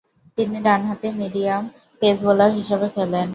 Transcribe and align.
তিনি 0.37 0.57
ডানহাতি 0.65 1.09
medium 1.19 1.63
pace 2.01 2.17
bowler 2.25 2.51
হিসাবে 2.59 2.87
খেলেন। 2.95 3.27